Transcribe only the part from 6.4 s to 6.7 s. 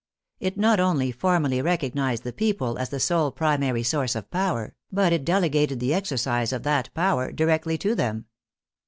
of